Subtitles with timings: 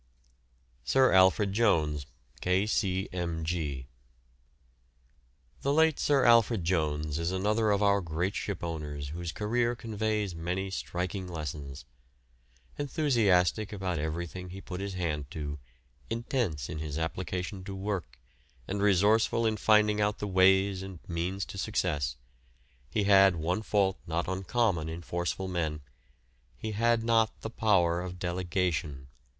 [0.83, 2.07] SIR ALFRED JONES,
[2.41, 3.87] K.C.M.G.
[5.61, 10.71] The late Sir Alfred Jones is another of our great shipowners whose career conveys many
[10.71, 11.85] striking lessons.
[12.79, 15.59] Enthusiastic about everything he put his hand to,
[16.09, 18.19] intense in his application to work,
[18.67, 22.17] and resourceful in finding out the ways and means to success,
[22.89, 25.81] he had one fault not uncommon in forceful men
[26.57, 29.07] he had not the power of delegation.